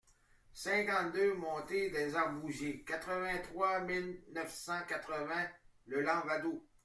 [0.55, 5.49] cinquante-deux montée des Arbousiers, quatre-vingt-trois mille neuf cent quatre-vingts
[5.85, 6.59] Le Lavandou